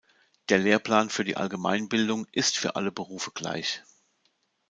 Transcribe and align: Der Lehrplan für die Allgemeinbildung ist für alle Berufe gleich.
Der 0.49 0.57
Lehrplan 0.57 1.11
für 1.11 1.23
die 1.23 1.37
Allgemeinbildung 1.37 2.25
ist 2.31 2.57
für 2.57 2.75
alle 2.75 2.91
Berufe 2.91 3.29
gleich. 3.35 3.83